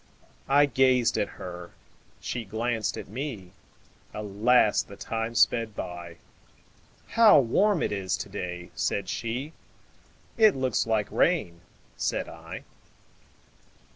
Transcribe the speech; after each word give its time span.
I 0.49 0.65
gazed 0.65 1.15
at 1.19 1.27
her, 1.37 1.75
she 2.19 2.43
glanced 2.43 2.97
at 2.97 3.07
me; 3.07 3.51
Alas! 4.15 4.81
the 4.81 4.95
time 4.95 5.35
sped 5.35 5.75
by:"How 5.75 7.39
warm 7.39 7.83
it 7.83 7.91
is 7.91 8.17
to 8.17 8.27
day!" 8.29 8.71
said 8.73 9.07
she;"It 9.07 10.55
looks 10.55 10.87
like 10.87 11.11
rain," 11.11 11.61
said 11.97 12.27
I. 12.27 12.63